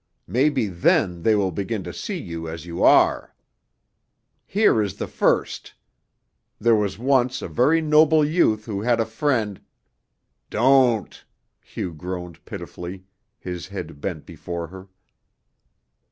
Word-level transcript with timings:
Maybe, 0.25 0.65
then, 0.65 1.21
they 1.21 1.35
will 1.35 1.51
begin 1.51 1.83
to 1.83 1.93
see 1.93 2.17
you 2.17 2.49
as 2.49 2.65
you 2.65 2.81
are. 2.83 3.35
Here 4.47 4.81
is 4.81 4.95
the 4.95 5.05
first: 5.05 5.75
'There 6.59 6.73
was 6.75 6.97
once 6.97 7.43
a 7.43 7.47
very 7.47 7.81
noble 7.81 8.25
youth 8.25 8.65
who 8.65 8.81
had 8.81 8.99
a 8.99 9.05
friend'" 9.05 9.61
"Don't!" 10.59 11.23
Hugh 11.63 11.93
groaned 11.93 12.43
pitifully, 12.45 13.03
his 13.37 13.67
head 13.67 14.01
bent 14.01 14.25
before 14.25 14.65
her. 14.69 14.87